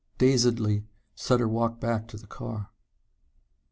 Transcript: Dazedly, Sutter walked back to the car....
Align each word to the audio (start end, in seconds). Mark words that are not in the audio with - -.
Dazedly, 0.17 0.87
Sutter 1.13 1.47
walked 1.47 1.79
back 1.79 2.07
to 2.07 2.17
the 2.17 2.25
car.... 2.25 2.69